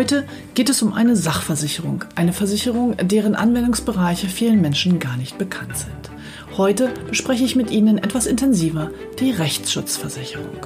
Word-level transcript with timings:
Heute 0.00 0.24
geht 0.54 0.70
es 0.70 0.80
um 0.80 0.94
eine 0.94 1.14
Sachversicherung, 1.14 2.06
eine 2.14 2.32
Versicherung, 2.32 2.96
deren 3.02 3.34
Anwendungsbereiche 3.34 4.28
vielen 4.28 4.62
Menschen 4.62 4.98
gar 4.98 5.18
nicht 5.18 5.36
bekannt 5.36 5.76
sind. 5.76 6.10
Heute 6.56 6.90
bespreche 7.10 7.44
ich 7.44 7.54
mit 7.54 7.70
Ihnen 7.70 7.98
etwas 7.98 8.24
intensiver 8.24 8.90
die 9.18 9.30
Rechtsschutzversicherung. 9.30 10.56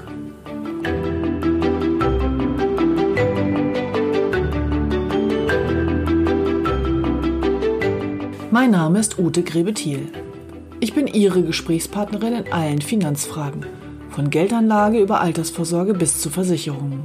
Mein 8.53 8.71
Name 8.71 9.01
ist 9.01 9.19
Ute 9.19 9.43
Grebethiel. 9.43 10.13
Ich 10.79 10.95
bin 10.95 11.09
Ihre 11.09 11.43
Gesprächspartnerin 11.43 12.35
in 12.35 12.53
allen 12.53 12.81
Finanzfragen, 12.81 13.67
von 14.11 14.31
Geldanlage 14.31 15.01
über 15.01 15.21
Altersvorsorge 15.21 15.95
bis 15.95 16.21
zu 16.21 16.31
Versicherungen. 16.31 17.03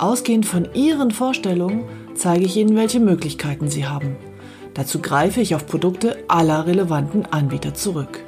Ausgehend 0.00 0.46
von 0.46 0.68
Ihren 0.74 1.10
Vorstellungen 1.10 1.84
zeige 2.14 2.44
ich 2.44 2.56
Ihnen, 2.56 2.74
welche 2.74 3.00
Möglichkeiten 3.00 3.68
Sie 3.68 3.86
haben– 3.86 4.16
Dazu 4.74 5.00
greife 5.00 5.40
ich 5.40 5.54
auf 5.54 5.66
Produkte 5.66 6.24
aller 6.28 6.66
relevanten 6.66 7.26
Anbieter 7.26 7.74
zurück. 7.74 8.20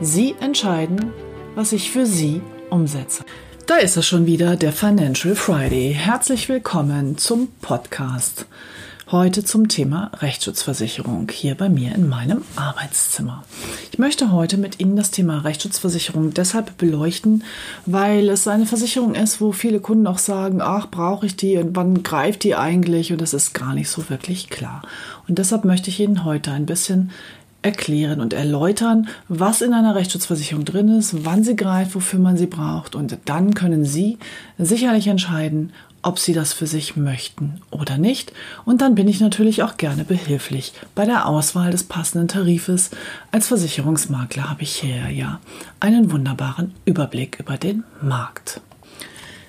Sie 0.00 0.34
entscheiden, 0.40 1.12
was 1.54 1.72
ich 1.72 1.90
für 1.90 2.06
Sie 2.06 2.42
umsetze. 2.70 3.24
Da 3.66 3.76
ist 3.76 3.96
es 3.96 4.06
schon 4.06 4.26
wieder, 4.26 4.56
der 4.56 4.72
Financial 4.72 5.34
Friday. 5.34 5.92
Herzlich 5.94 6.48
willkommen 6.48 7.18
zum 7.18 7.48
Podcast. 7.60 8.46
Heute 9.12 9.44
zum 9.44 9.68
Thema 9.68 10.10
Rechtsschutzversicherung 10.14 11.28
hier 11.30 11.54
bei 11.54 11.68
mir 11.68 11.94
in 11.94 12.08
meinem 12.08 12.42
Arbeitszimmer. 12.56 13.44
Ich 13.92 14.00
möchte 14.00 14.32
heute 14.32 14.56
mit 14.56 14.80
Ihnen 14.80 14.96
das 14.96 15.12
Thema 15.12 15.44
Rechtsschutzversicherung 15.44 16.34
deshalb 16.34 16.76
beleuchten, 16.76 17.44
weil 17.84 18.28
es 18.28 18.48
eine 18.48 18.66
Versicherung 18.66 19.14
ist, 19.14 19.40
wo 19.40 19.52
viele 19.52 19.78
Kunden 19.78 20.08
auch 20.08 20.18
sagen, 20.18 20.60
ach, 20.60 20.90
brauche 20.90 21.24
ich 21.24 21.36
die 21.36 21.56
und 21.56 21.76
wann 21.76 22.02
greift 22.02 22.42
die 22.42 22.56
eigentlich? 22.56 23.12
Und 23.12 23.20
das 23.20 23.32
ist 23.32 23.54
gar 23.54 23.74
nicht 23.74 23.90
so 23.90 24.10
wirklich 24.10 24.50
klar. 24.50 24.82
Und 25.28 25.38
deshalb 25.38 25.64
möchte 25.64 25.88
ich 25.88 26.00
Ihnen 26.00 26.24
heute 26.24 26.50
ein 26.50 26.66
bisschen 26.66 27.12
erklären 27.66 28.20
und 28.20 28.32
erläutern, 28.32 29.08
was 29.28 29.60
in 29.60 29.72
einer 29.72 29.96
Rechtsschutzversicherung 29.96 30.64
drin 30.64 30.88
ist, 30.88 31.24
wann 31.24 31.42
sie 31.42 31.56
greift, 31.56 31.96
wofür 31.96 32.20
man 32.20 32.36
sie 32.36 32.46
braucht. 32.46 32.94
Und 32.94 33.18
dann 33.24 33.54
können 33.54 33.84
Sie 33.84 34.18
sicherlich 34.56 35.08
entscheiden, 35.08 35.72
ob 36.06 36.20
sie 36.20 36.32
das 36.32 36.52
für 36.52 36.66
sich 36.66 36.96
möchten 36.96 37.60
oder 37.70 37.98
nicht. 37.98 38.32
Und 38.64 38.80
dann 38.80 38.94
bin 38.94 39.08
ich 39.08 39.20
natürlich 39.20 39.62
auch 39.62 39.76
gerne 39.76 40.04
behilflich 40.04 40.72
bei 40.94 41.04
der 41.04 41.26
Auswahl 41.26 41.72
des 41.72 41.84
passenden 41.84 42.28
Tarifes. 42.28 42.90
Als 43.32 43.48
Versicherungsmakler 43.48 44.48
habe 44.48 44.62
ich 44.62 44.76
hier 44.76 45.10
ja 45.10 45.40
einen 45.80 46.12
wunderbaren 46.12 46.74
Überblick 46.84 47.40
über 47.40 47.56
den 47.56 47.82
Markt. 48.00 48.60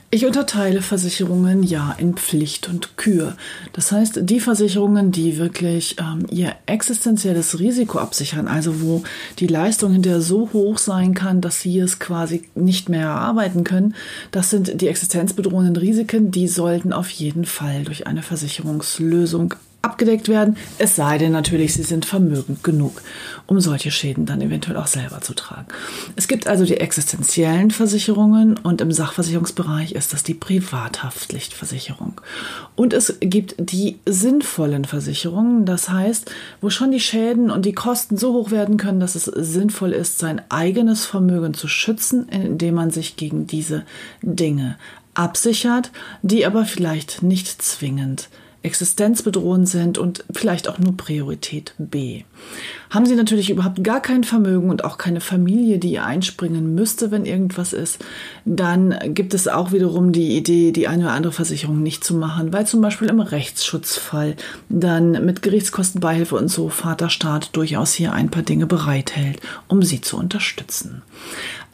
Ich 0.09 0.25
unterteile 0.25 0.81
Versicherungen 0.81 1.63
ja 1.63 1.93
in 1.97 2.13
Pflicht 2.13 2.69
und 2.69 2.95
Kür. 2.95 3.35
Das 3.73 3.91
heißt, 3.91 4.21
die 4.21 4.39
Versicherungen, 4.39 5.11
die 5.11 5.37
wirklich 5.37 5.97
ähm, 5.99 6.25
ihr 6.31 6.55
existenzielles 6.65 7.59
Risiko 7.59 7.99
absichern, 7.99 8.47
also 8.47 8.81
wo 8.81 9.03
die 9.39 9.47
Leistung 9.47 9.91
hinterher 9.91 10.21
so 10.21 10.49
hoch 10.53 10.77
sein 10.77 11.13
kann, 11.13 11.41
dass 11.41 11.59
sie 11.59 11.77
es 11.79 11.99
quasi 11.99 12.45
nicht 12.55 12.87
mehr 12.87 13.07
erarbeiten 13.07 13.65
können, 13.65 13.95
das 14.31 14.49
sind 14.49 14.79
die 14.79 14.87
existenzbedrohenden 14.87 15.75
Risiken, 15.75 16.31
die 16.31 16.47
sollten 16.47 16.93
auf 16.93 17.09
jeden 17.09 17.43
Fall 17.43 17.83
durch 17.83 18.07
eine 18.07 18.23
Versicherungslösung 18.23 19.55
abgedeckt 19.81 20.27
werden, 20.27 20.57
es 20.79 20.95
sei 20.95 21.17
denn 21.17 21.31
natürlich, 21.31 21.73
sie 21.73 21.83
sind 21.83 22.05
vermögend 22.05 22.63
genug, 22.63 23.01
um 23.45 23.59
solche 23.59 23.91
Schäden 23.91 24.25
dann 24.25 24.41
eventuell 24.41 24.77
auch 24.77 24.87
selber 24.87 25.21
zu 25.21 25.33
tragen. 25.33 25.67
Es 26.15 26.27
gibt 26.27 26.47
also 26.47 26.65
die 26.65 26.77
existenziellen 26.77 27.71
Versicherungen 27.71 28.57
und 28.57 28.81
im 28.81 28.91
Sachversicherungsbereich 28.91 29.93
ist 29.93 30.13
das 30.13 30.23
die 30.23 30.33
Privathaftpflichtversicherung. 30.33 32.19
Und 32.75 32.93
es 32.93 33.17
gibt 33.19 33.55
die 33.59 33.99
sinnvollen 34.05 34.85
Versicherungen, 34.85 35.65
das 35.65 35.89
heißt, 35.89 36.31
wo 36.59 36.69
schon 36.69 36.91
die 36.91 36.99
Schäden 36.99 37.49
und 37.49 37.65
die 37.65 37.73
Kosten 37.73 38.17
so 38.17 38.33
hoch 38.33 38.51
werden 38.51 38.77
können, 38.77 38.99
dass 38.99 39.15
es 39.15 39.25
sinnvoll 39.25 39.93
ist, 39.93 40.19
sein 40.19 40.41
eigenes 40.49 41.05
Vermögen 41.05 41.53
zu 41.53 41.67
schützen, 41.67 42.27
indem 42.29 42.75
man 42.75 42.91
sich 42.91 43.15
gegen 43.15 43.47
diese 43.47 43.83
Dinge 44.21 44.77
absichert, 45.13 45.91
die 46.21 46.45
aber 46.45 46.65
vielleicht 46.65 47.23
nicht 47.23 47.61
zwingend 47.61 48.29
existenzbedrohend 48.67 49.67
sind 49.67 49.97
und 49.97 50.23
vielleicht 50.31 50.69
auch 50.69 50.77
nur 50.77 50.95
Priorität 50.95 51.73
B. 51.79 52.23
Haben 52.89 53.05
Sie 53.05 53.15
natürlich 53.15 53.49
überhaupt 53.49 53.83
gar 53.83 54.01
kein 54.01 54.23
Vermögen 54.23 54.69
und 54.69 54.83
auch 54.83 54.97
keine 54.97 55.19
Familie, 55.19 55.79
die 55.79 55.99
einspringen 55.99 56.75
müsste, 56.75 57.11
wenn 57.11 57.25
irgendwas 57.25 57.73
ist, 57.73 57.99
dann 58.45 58.95
gibt 59.13 59.33
es 59.33 59.47
auch 59.47 59.71
wiederum 59.71 60.11
die 60.11 60.37
Idee, 60.37 60.71
die 60.71 60.87
eine 60.87 61.05
oder 61.05 61.13
andere 61.13 61.33
Versicherung 61.33 61.81
nicht 61.81 62.03
zu 62.03 62.13
machen, 62.13 62.53
weil 62.53 62.67
zum 62.67 62.81
Beispiel 62.81 63.09
im 63.09 63.19
Rechtsschutzfall 63.19 64.35
dann 64.69 65.25
mit 65.25 65.41
Gerichtskostenbeihilfe 65.41 66.35
und 66.35 66.49
so 66.49 66.69
Vaterstaat 66.69 67.55
durchaus 67.55 67.93
hier 67.93 68.13
ein 68.13 68.29
paar 68.29 68.43
Dinge 68.43 68.67
bereithält, 68.67 69.41
um 69.67 69.81
Sie 69.81 70.01
zu 70.01 70.17
unterstützen. 70.17 71.01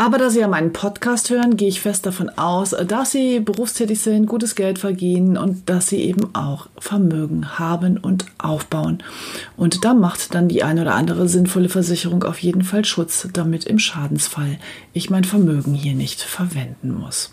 Aber 0.03 0.17
da 0.17 0.29
Sie 0.29 0.41
ja 0.41 0.49
meinen 0.49 0.73
Podcast 0.73 1.29
hören, 1.29 1.55
gehe 1.55 1.69
ich 1.69 1.79
fest 1.79 2.05
davon 2.05 2.27
aus, 2.27 2.71
dass 2.71 3.11
Sie 3.11 3.39
berufstätig 3.39 4.01
sind, 4.01 4.25
gutes 4.25 4.53
Geld 4.53 4.77
verdienen 4.77 5.37
und 5.37 5.69
dass 5.69 5.87
Sie 5.87 6.01
eben 6.01 6.35
auch 6.35 6.67
Vermögen 6.77 7.57
haben 7.57 7.97
und 7.97 8.25
aufbauen. 8.37 9.01
Und 9.55 9.85
da 9.85 9.93
macht 9.93 10.35
dann 10.35 10.49
die 10.49 10.61
eine 10.61 10.81
oder 10.81 10.95
andere 10.95 11.29
sinnvolle 11.29 11.69
Versicherung 11.69 12.23
auf 12.23 12.39
jeden 12.39 12.63
Fall 12.63 12.83
Schutz, 12.83 13.29
damit 13.31 13.63
im 13.63 13.79
Schadensfall 13.79 14.57
ich 14.91 15.09
mein 15.09 15.23
Vermögen 15.23 15.73
hier 15.73 15.93
nicht 15.93 16.21
verwenden 16.21 16.93
muss. 16.99 17.31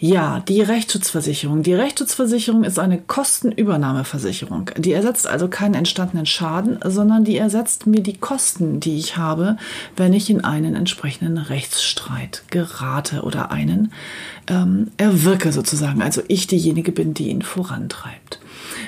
Ja, 0.00 0.40
die 0.40 0.62
Rechtsschutzversicherung. 0.62 1.62
Die 1.62 1.74
Rechtsschutzversicherung 1.74 2.64
ist 2.64 2.78
eine 2.78 2.96
Kostenübernahmeversicherung. 3.02 4.70
Die 4.78 4.92
ersetzt 4.92 5.26
also 5.26 5.48
keinen 5.48 5.74
entstandenen 5.74 6.24
Schaden, 6.24 6.78
sondern 6.82 7.24
die 7.24 7.36
ersetzt 7.36 7.86
mir 7.86 8.00
die 8.00 8.16
Kosten, 8.16 8.80
die 8.80 8.96
ich 8.96 9.18
habe, 9.18 9.58
wenn 9.94 10.14
ich 10.14 10.30
in 10.30 10.42
einen 10.42 10.74
entsprechenden 10.74 11.36
Rechtsstreit 11.98 12.42
gerate 12.50 13.22
oder 13.22 13.50
einen 13.50 13.92
ähm, 14.46 14.90
erwirke 14.96 15.52
sozusagen. 15.52 16.02
Also 16.02 16.22
ich 16.28 16.46
diejenige 16.46 16.92
bin, 16.92 17.14
die 17.14 17.28
ihn 17.28 17.42
vorantreibt. 17.42 18.40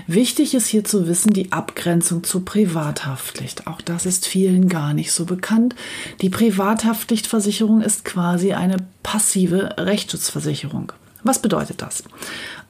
Wichtig 0.06 0.54
ist 0.54 0.66
hier 0.66 0.84
zu 0.84 1.06
wissen 1.09 1.32
die 1.32 1.53
Abgrenzung 1.53 2.25
zur 2.25 2.44
Privathaftpflicht. 2.44 3.66
Auch 3.66 3.81
das 3.81 4.06
ist 4.06 4.26
vielen 4.26 4.69
gar 4.69 4.94
nicht 4.94 5.12
so 5.12 5.25
bekannt. 5.25 5.75
Die 6.20 6.31
Privathaftpflichtversicherung 6.31 7.81
ist 7.81 8.04
quasi 8.04 8.53
eine 8.53 8.76
passive 9.03 9.75
Rechtsschutzversicherung. 9.78 10.93
Was 11.22 11.43
bedeutet 11.43 11.82
das? 11.82 12.03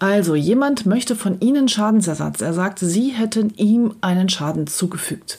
Also, 0.01 0.35
jemand 0.35 0.85
möchte 0.85 1.15
von 1.15 1.39
Ihnen 1.41 1.69
Schadensersatz. 1.69 2.41
Er 2.41 2.53
sagt, 2.53 2.81
Sie 2.81 3.11
hätten 3.11 3.51
ihm 3.57 3.95
einen 4.01 4.29
Schaden 4.29 4.67
zugefügt. 4.67 5.39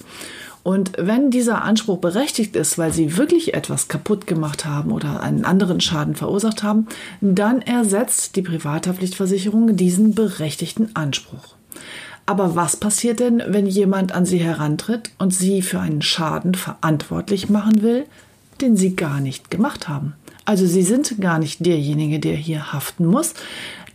Und 0.63 0.91
wenn 0.97 1.31
dieser 1.31 1.63
Anspruch 1.63 1.97
berechtigt 1.97 2.55
ist, 2.55 2.77
weil 2.77 2.93
sie 2.93 3.17
wirklich 3.17 3.53
etwas 3.53 3.87
kaputt 3.87 4.27
gemacht 4.27 4.65
haben 4.65 4.91
oder 4.91 5.21
einen 5.21 5.43
anderen 5.43 5.81
Schaden 5.81 6.15
verursacht 6.15 6.61
haben, 6.61 6.87
dann 7.19 7.61
ersetzt 7.61 8.35
die 8.35 8.43
Privathaftpflichtversicherung 8.43 9.75
diesen 9.75 10.13
berechtigten 10.13 10.95
Anspruch. 10.95 11.55
Aber 12.27 12.55
was 12.55 12.77
passiert 12.77 13.19
denn, 13.19 13.41
wenn 13.47 13.65
jemand 13.65 14.13
an 14.13 14.25
Sie 14.25 14.37
herantritt 14.37 15.11
und 15.17 15.33
Sie 15.33 15.61
für 15.61 15.79
einen 15.79 16.03
Schaden 16.03 16.53
verantwortlich 16.53 17.49
machen 17.49 17.81
will, 17.81 18.05
den 18.61 18.77
Sie 18.77 18.95
gar 18.95 19.19
nicht 19.19 19.49
gemacht 19.49 19.87
haben? 19.87 20.13
Also 20.45 20.65
Sie 20.65 20.83
sind 20.83 21.19
gar 21.19 21.39
nicht 21.39 21.65
derjenige, 21.65 22.19
der 22.19 22.35
hier 22.35 22.71
haften 22.71 23.05
muss. 23.05 23.33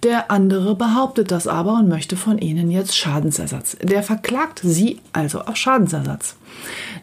Der 0.03 0.31
andere 0.31 0.75
behauptet 0.75 1.31
das 1.31 1.47
aber 1.47 1.75
und 1.75 1.89
möchte 1.89 2.17
von 2.17 2.39
Ihnen 2.39 2.71
jetzt 2.71 2.97
Schadensersatz. 2.97 3.77
Der 3.83 4.03
verklagt 4.03 4.61
Sie 4.63 5.01
also 5.13 5.41
auf 5.41 5.57
Schadensersatz. 5.57 6.37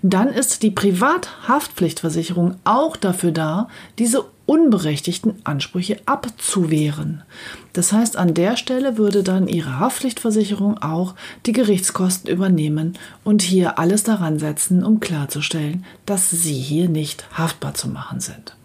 Dann 0.02 0.30
ist 0.30 0.64
die 0.64 0.72
Privathaftpflichtversicherung 0.72 2.56
auch 2.64 2.96
dafür 2.96 3.32
da, 3.32 3.68
diese 4.00 4.26
unberechtigten 4.46 5.36
Ansprüche 5.46 6.00
abzuwehren. 6.06 7.24
Das 7.72 7.94
heißt, 7.94 8.18
an 8.18 8.34
der 8.34 8.58
Stelle 8.58 8.98
würde 8.98 9.24
dann 9.24 9.48
Ihre 9.48 9.80
Haftpflichtversicherung 9.80 10.78
auch 10.80 11.16
die 11.46 11.54
Gerichtskosten 11.54 12.30
übernehmen 12.30 12.98
und 13.24 13.42
hier 13.42 13.80
alles 13.80 14.04
daran 14.04 14.40
setzen, 14.40 14.84
um 14.84 15.00
klarzustellen, 15.00 15.86
dass 16.06 16.30
Sie 16.30 16.56
hier 16.56 16.90
nicht 16.90 17.26
haftbar 17.38 17.74
zu 17.74 17.88
machen 17.88 18.20
sind. 18.20 18.56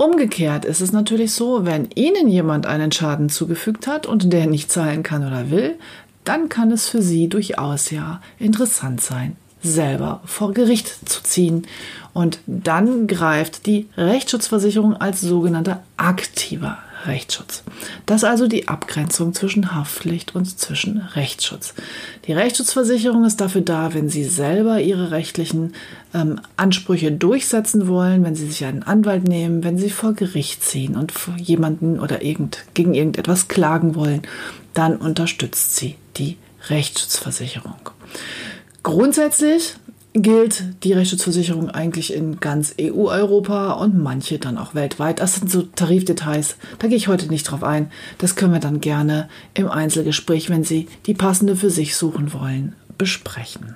Umgekehrt 0.00 0.64
ist 0.64 0.80
es 0.80 0.92
natürlich 0.92 1.34
so, 1.34 1.66
wenn 1.66 1.90
Ihnen 1.94 2.26
jemand 2.26 2.64
einen 2.64 2.90
Schaden 2.90 3.28
zugefügt 3.28 3.86
hat 3.86 4.06
und 4.06 4.32
der 4.32 4.46
nicht 4.46 4.72
zahlen 4.72 5.02
kann 5.02 5.26
oder 5.26 5.50
will, 5.50 5.74
dann 6.24 6.48
kann 6.48 6.72
es 6.72 6.88
für 6.88 7.02
Sie 7.02 7.28
durchaus 7.28 7.90
ja 7.90 8.22
interessant 8.38 9.02
sein, 9.02 9.36
selber 9.62 10.22
vor 10.24 10.54
Gericht 10.54 11.06
zu 11.06 11.22
ziehen. 11.22 11.66
Und 12.14 12.38
dann 12.46 13.08
greift 13.08 13.66
die 13.66 13.88
Rechtsschutzversicherung 13.98 14.96
als 14.96 15.20
sogenannter 15.20 15.82
aktiver 15.98 16.78
Rechtsschutz. 17.06 17.62
Das 18.06 18.22
ist 18.22 18.28
also 18.28 18.46
die 18.46 18.68
Abgrenzung 18.68 19.34
zwischen 19.34 19.74
Haftpflicht 19.74 20.34
und 20.34 20.58
zwischen 20.58 20.98
Rechtsschutz. 20.98 21.74
Die 22.26 22.32
Rechtsschutzversicherung 22.32 23.24
ist 23.24 23.40
dafür 23.40 23.62
da, 23.62 23.94
wenn 23.94 24.08
Sie 24.08 24.24
selber 24.24 24.80
Ihre 24.80 25.10
rechtlichen 25.10 25.74
ähm, 26.14 26.40
Ansprüche 26.56 27.12
durchsetzen 27.12 27.88
wollen, 27.88 28.24
wenn 28.24 28.34
Sie 28.34 28.46
sich 28.46 28.64
einen 28.64 28.82
Anwalt 28.82 29.26
nehmen, 29.26 29.64
wenn 29.64 29.78
Sie 29.78 29.90
vor 29.90 30.12
Gericht 30.12 30.62
ziehen 30.62 30.96
und 30.96 31.12
vor 31.12 31.36
jemanden 31.36 32.00
oder 32.00 32.22
irgend, 32.22 32.64
gegen 32.74 32.94
irgendetwas 32.94 33.48
klagen 33.48 33.94
wollen, 33.94 34.22
dann 34.74 34.96
unterstützt 34.96 35.76
sie 35.76 35.96
die 36.16 36.36
Rechtsschutzversicherung. 36.68 37.90
Grundsätzlich 38.82 39.74
gilt 40.12 40.64
die 40.82 40.92
Rechtsschutzversicherung 40.92 41.70
eigentlich 41.70 42.12
in 42.12 42.40
ganz 42.40 42.74
EU-Europa 42.80 43.72
und 43.72 43.96
manche 43.96 44.38
dann 44.38 44.58
auch 44.58 44.74
weltweit. 44.74 45.20
Das 45.20 45.36
sind 45.36 45.50
so 45.50 45.62
Tarifdetails, 45.62 46.56
da 46.78 46.88
gehe 46.88 46.96
ich 46.96 47.08
heute 47.08 47.28
nicht 47.28 47.44
drauf 47.44 47.62
ein. 47.62 47.90
Das 48.18 48.34
können 48.34 48.52
wir 48.52 48.60
dann 48.60 48.80
gerne 48.80 49.28
im 49.54 49.68
Einzelgespräch, 49.68 50.50
wenn 50.50 50.64
Sie 50.64 50.88
die 51.06 51.14
passende 51.14 51.54
für 51.54 51.70
sich 51.70 51.96
suchen 51.96 52.32
wollen, 52.32 52.74
besprechen. 52.98 53.74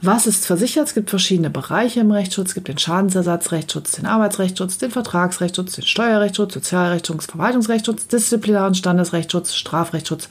Was 0.00 0.26
ist 0.26 0.46
versichert? 0.46 0.88
Es 0.88 0.94
gibt 0.94 1.10
verschiedene 1.10 1.50
Bereiche 1.50 2.00
im 2.00 2.10
Rechtsschutz. 2.10 2.48
Es 2.48 2.54
gibt 2.54 2.68
den 2.68 2.78
Schadensersatzrechtsschutz, 2.78 3.92
den 3.92 4.06
Arbeitsrechtsschutz, 4.06 4.78
den 4.78 4.90
Vertragsrechtsschutz, 4.90 5.72
den 5.72 5.84
Steuerrechtsschutz, 5.84 6.54
Sozialrechtsschutz, 6.54 7.26
Verwaltungsrechtsschutz, 7.26 8.08
Disziplinar- 8.08 8.68
und 8.68 8.76
Standesrechtsschutz, 8.78 9.54
Strafrechtsschutz 9.54 10.30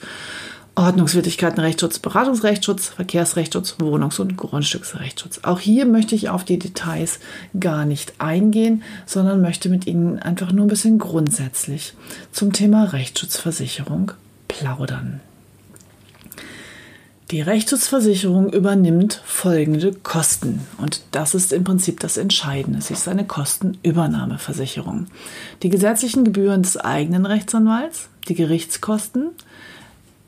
Ordnungswidrigkeitenrechtsschutz, 0.80 1.98
Beratungsrechtsschutz, 1.98 2.88
Verkehrsrechtsschutz, 2.88 3.76
Wohnungs- 3.80 4.18
und 4.18 4.38
Grundstücksrechtsschutz. 4.38 5.40
Auch 5.42 5.60
hier 5.60 5.84
möchte 5.84 6.14
ich 6.14 6.30
auf 6.30 6.42
die 6.42 6.58
Details 6.58 7.20
gar 7.58 7.84
nicht 7.84 8.14
eingehen, 8.18 8.82
sondern 9.04 9.42
möchte 9.42 9.68
mit 9.68 9.86
Ihnen 9.86 10.18
einfach 10.18 10.52
nur 10.52 10.64
ein 10.64 10.70
bisschen 10.70 10.98
grundsätzlich 10.98 11.92
zum 12.32 12.54
Thema 12.54 12.84
Rechtsschutzversicherung 12.84 14.12
plaudern. 14.48 15.20
Die 17.30 17.42
Rechtsschutzversicherung 17.42 18.50
übernimmt 18.50 19.20
folgende 19.26 19.92
Kosten 19.92 20.66
und 20.78 21.02
das 21.10 21.34
ist 21.34 21.52
im 21.52 21.62
Prinzip 21.62 22.00
das 22.00 22.16
Entscheidende. 22.16 22.80
Sie 22.80 22.94
ist 22.94 23.06
eine 23.06 23.26
Kostenübernahmeversicherung. 23.26 25.08
Die 25.62 25.68
gesetzlichen 25.68 26.24
Gebühren 26.24 26.62
des 26.62 26.78
eigenen 26.78 27.26
Rechtsanwalts, 27.26 28.08
die 28.28 28.34
Gerichtskosten, 28.34 29.32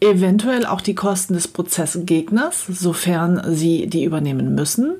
eventuell 0.02 0.66
auch 0.66 0.80
die 0.80 0.94
Kosten 0.94 1.34
des 1.34 1.48
Prozessgegners, 1.48 2.66
sofern 2.66 3.42
sie 3.54 3.86
die 3.86 4.04
übernehmen 4.04 4.54
müssen, 4.54 4.94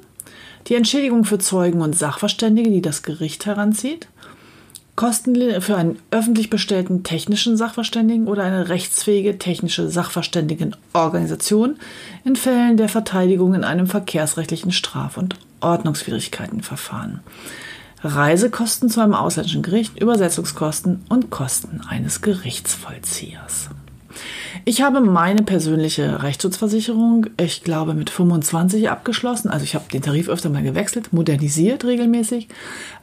die 0.69 0.77
Entschädigung 0.77 1.25
für 1.25 1.39
Zeugen 1.39 1.81
und 1.81 1.97
Sachverständige, 1.97 2.71
die 2.71 2.83
das 2.83 3.03
Gericht 3.03 3.47
heranzieht, 3.47 4.09
Kosten 4.95 5.61
für 5.63 5.77
einen 5.77 5.99
öffentlich 6.11 6.51
bestellten 6.51 7.03
technischen 7.03 7.57
Sachverständigen 7.57 8.29
oder 8.29 8.45
eine 8.45 8.69
rechtsfähige 8.69 9.39
technische 9.39 9.89
Sachverständigenorganisation 9.89 11.79
in 12.25 12.37
Fällen 12.37 12.77
der 12.77 12.91
Verteidigung 12.91 13.55
in 13.55 13.65
einem 13.65 13.87
verkehrsrechtlichen 13.87 14.71
Straf- 14.71 15.17
und 15.17 15.37
Ordnungswidrigkeitenverfahren. 15.61 17.21
Reisekosten 18.05 18.91
zu 18.91 19.01
einem 19.01 19.15
ausländischen 19.15 19.63
Gericht, 19.63 19.99
Übersetzungskosten 19.99 21.03
und 21.09 21.31
Kosten 21.31 21.81
eines 21.89 22.21
Gerichtsvollziehers. 22.21 23.71
Ich 24.65 24.83
habe 24.83 25.01
meine 25.01 25.43
persönliche 25.43 26.23
Rechtsschutzversicherung, 26.23 27.27
ich 27.37 27.63
glaube, 27.65 27.95
mit 27.95 28.11
25 28.11 28.91
abgeschlossen. 28.91 29.49
Also 29.49 29.65
ich 29.65 29.75
habe 29.75 29.85
den 29.93 30.03
Tarif 30.03 30.29
öfter 30.29 30.51
mal 30.51 30.63
gewechselt, 30.63 31.13
modernisiert 31.13 31.85
regelmäßig. 31.85 32.49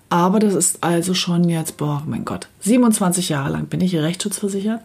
Aber 0.09 0.39
das 0.39 0.55
ist 0.55 0.83
also 0.83 1.13
schon 1.13 1.47
jetzt, 1.49 1.77
boah, 1.77 2.03
mein 2.07 2.25
Gott, 2.25 2.47
27 2.61 3.29
Jahre 3.29 3.51
lang 3.51 3.67
bin 3.67 3.81
ich 3.81 3.95
rechtsschutzversichert 3.95 4.81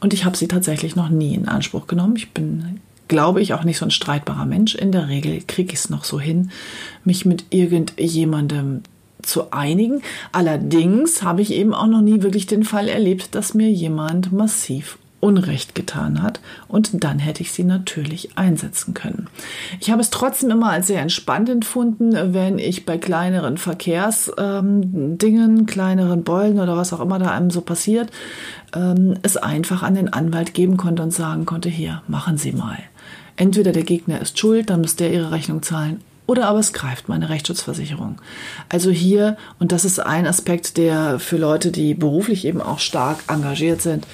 und 0.00 0.14
ich 0.14 0.24
habe 0.24 0.36
sie 0.36 0.48
tatsächlich 0.48 0.96
noch 0.96 1.10
nie 1.10 1.34
in 1.34 1.48
Anspruch 1.48 1.86
genommen. 1.86 2.16
Ich 2.16 2.32
bin, 2.32 2.80
glaube 3.08 3.42
ich, 3.42 3.52
auch 3.52 3.64
nicht 3.64 3.78
so 3.78 3.84
ein 3.84 3.90
streitbarer 3.90 4.46
Mensch. 4.46 4.74
In 4.74 4.90
der 4.90 5.08
Regel 5.08 5.42
kriege 5.46 5.74
ich 5.74 5.80
es 5.80 5.90
noch 5.90 6.04
so 6.04 6.18
hin, 6.18 6.50
mich 7.04 7.26
mit 7.26 7.44
irgendjemandem 7.50 8.82
zu 9.20 9.52
einigen. 9.52 10.02
Allerdings 10.32 11.22
habe 11.22 11.42
ich 11.42 11.52
eben 11.52 11.74
auch 11.74 11.86
noch 11.86 12.00
nie 12.00 12.22
wirklich 12.22 12.46
den 12.46 12.64
Fall 12.64 12.88
erlebt, 12.88 13.34
dass 13.34 13.54
mir 13.54 13.70
jemand 13.70 14.32
massiv 14.32 14.98
Unrecht 15.22 15.76
getan 15.76 16.20
hat 16.20 16.40
und 16.66 17.04
dann 17.04 17.20
hätte 17.20 17.42
ich 17.42 17.52
sie 17.52 17.62
natürlich 17.62 18.36
einsetzen 18.36 18.92
können. 18.92 19.28
Ich 19.78 19.92
habe 19.92 20.02
es 20.02 20.10
trotzdem 20.10 20.50
immer 20.50 20.70
als 20.70 20.88
sehr 20.88 21.00
entspannt 21.00 21.48
empfunden, 21.48 22.34
wenn 22.34 22.58
ich 22.58 22.84
bei 22.84 22.98
kleineren 22.98 23.56
Verkehrsdingen, 23.56 25.58
ähm, 25.58 25.66
kleineren 25.66 26.24
Beulen 26.24 26.58
oder 26.58 26.76
was 26.76 26.92
auch 26.92 27.00
immer 27.00 27.20
da 27.20 27.30
einem 27.30 27.50
so 27.50 27.60
passiert, 27.60 28.10
ähm, 28.74 29.14
es 29.22 29.36
einfach 29.36 29.84
an 29.84 29.94
den 29.94 30.12
Anwalt 30.12 30.54
geben 30.54 30.76
konnte 30.76 31.04
und 31.04 31.12
sagen 31.12 31.46
konnte, 31.46 31.68
hier, 31.68 32.02
machen 32.08 32.36
Sie 32.36 32.52
mal. 32.52 32.78
Entweder 33.36 33.70
der 33.70 33.84
Gegner 33.84 34.20
ist 34.20 34.40
schuld, 34.40 34.70
dann 34.70 34.80
muss 34.80 34.96
der 34.96 35.12
ihre 35.12 35.30
Rechnung 35.30 35.62
zahlen, 35.62 36.00
oder 36.26 36.46
aber 36.48 36.60
es 36.60 36.72
greift 36.72 37.08
meine 37.08 37.28
Rechtsschutzversicherung. 37.28 38.20
Also 38.68 38.90
hier, 38.90 39.36
und 39.58 39.72
das 39.72 39.84
ist 39.84 39.98
ein 39.98 40.26
Aspekt, 40.26 40.76
der 40.76 41.18
für 41.18 41.36
Leute, 41.36 41.72
die 41.72 41.94
beruflich 41.94 42.44
eben 42.44 42.62
auch 42.62 42.78
stark 42.78 43.18
engagiert 43.28 43.82
sind, 43.82 44.06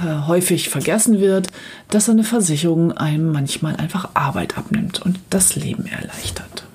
äh, 0.00 0.26
häufig 0.26 0.68
vergessen 0.68 1.20
wird, 1.20 1.48
dass 1.88 2.08
eine 2.08 2.24
Versicherung 2.24 2.92
einem 2.92 3.32
manchmal 3.32 3.76
einfach 3.76 4.10
Arbeit 4.14 4.58
abnimmt 4.58 5.02
und 5.02 5.18
das 5.30 5.56
Leben 5.56 5.86
erleichtert. 5.86 6.65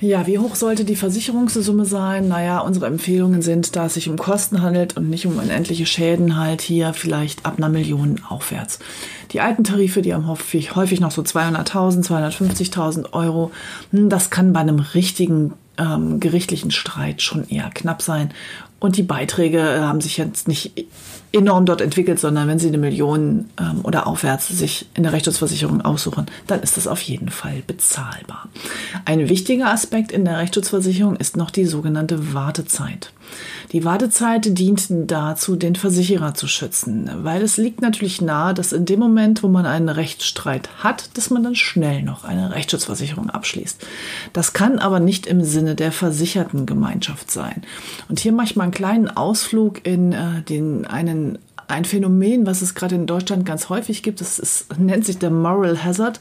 Ja, 0.00 0.26
wie 0.26 0.38
hoch 0.38 0.56
sollte 0.56 0.84
die 0.84 0.94
Versicherungssumme 0.94 1.86
sein? 1.86 2.28
Naja, 2.28 2.60
unsere 2.60 2.86
Empfehlungen 2.86 3.40
sind, 3.40 3.76
da 3.76 3.86
es 3.86 3.94
sich 3.94 4.10
um 4.10 4.18
Kosten 4.18 4.60
handelt 4.60 4.96
und 4.96 5.08
nicht 5.08 5.26
um 5.26 5.38
unendliche 5.38 5.86
Schäden, 5.86 6.36
halt 6.36 6.60
hier 6.60 6.92
vielleicht 6.92 7.46
ab 7.46 7.54
einer 7.56 7.70
Million 7.70 8.20
aufwärts. 8.28 8.78
Die 9.32 9.40
alten 9.40 9.64
Tarife, 9.64 10.02
die 10.02 10.12
haben 10.12 10.26
häufig, 10.26 10.76
häufig 10.76 11.00
noch 11.00 11.12
so 11.12 11.22
200.000, 11.22 12.06
250.000 12.06 13.14
Euro. 13.14 13.52
Hm, 13.90 14.10
das 14.10 14.28
kann 14.28 14.52
bei 14.52 14.60
einem 14.60 14.80
richtigen 14.80 15.54
ähm, 15.78 16.20
gerichtlichen 16.20 16.70
Streit 16.70 17.22
schon 17.22 17.48
eher 17.48 17.70
knapp 17.70 18.02
sein. 18.02 18.30
Und 18.78 18.98
die 18.98 19.02
Beiträge 19.02 19.60
äh, 19.60 19.80
haben 19.80 20.02
sich 20.02 20.18
jetzt 20.18 20.46
nicht 20.46 20.72
enorm 21.36 21.66
dort 21.66 21.80
entwickelt, 21.80 22.18
sondern 22.18 22.48
wenn 22.48 22.58
Sie 22.58 22.68
eine 22.68 22.78
Million 22.78 23.50
ähm, 23.60 23.80
oder 23.82 24.06
aufwärts 24.06 24.48
sich 24.48 24.86
in 24.94 25.02
der 25.02 25.12
Rechtsschutzversicherung 25.12 25.82
aussuchen, 25.82 26.26
dann 26.46 26.60
ist 26.60 26.76
das 26.76 26.86
auf 26.86 27.00
jeden 27.02 27.30
Fall 27.30 27.62
bezahlbar. 27.66 28.48
Ein 29.04 29.28
wichtiger 29.28 29.70
Aspekt 29.70 30.12
in 30.12 30.24
der 30.24 30.38
Rechtsschutzversicherung 30.38 31.16
ist 31.16 31.36
noch 31.36 31.50
die 31.50 31.66
sogenannte 31.66 32.34
Wartezeit. 32.34 33.12
Die 33.72 33.84
Wartezeit 33.84 34.58
dient 34.58 34.86
dazu, 34.88 35.56
den 35.56 35.74
Versicherer 35.74 36.34
zu 36.34 36.46
schützen, 36.46 37.10
weil 37.22 37.42
es 37.42 37.56
liegt 37.56 37.82
natürlich 37.82 38.20
nahe, 38.20 38.54
dass 38.54 38.72
in 38.72 38.84
dem 38.84 39.00
Moment, 39.00 39.42
wo 39.42 39.48
man 39.48 39.66
einen 39.66 39.88
Rechtsstreit 39.88 40.68
hat, 40.78 41.16
dass 41.16 41.30
man 41.30 41.42
dann 41.42 41.54
schnell 41.54 42.02
noch 42.02 42.24
eine 42.24 42.54
Rechtsschutzversicherung 42.54 43.30
abschließt. 43.30 43.84
Das 44.32 44.52
kann 44.52 44.78
aber 44.78 45.00
nicht 45.00 45.26
im 45.26 45.42
Sinne 45.42 45.74
der 45.74 45.92
versicherten 45.92 46.66
Gemeinschaft 46.66 47.30
sein. 47.30 47.62
Und 48.08 48.20
hier 48.20 48.32
mache 48.32 48.46
ich 48.46 48.56
mal 48.56 48.64
einen 48.64 48.72
kleinen 48.72 49.08
Ausflug 49.08 49.86
in 49.86 50.12
äh, 50.12 50.42
den 50.42 50.86
einen 50.86 51.38
ein 51.68 51.84
Phänomen, 51.84 52.46
was 52.46 52.62
es 52.62 52.74
gerade 52.74 52.94
in 52.94 53.06
Deutschland 53.06 53.44
ganz 53.44 53.68
häufig 53.68 54.02
gibt. 54.02 54.20
Das 54.20 54.38
ist, 54.38 54.78
nennt 54.78 55.04
sich 55.04 55.18
der 55.18 55.30
Moral 55.30 55.82
Hazard. 55.82 56.20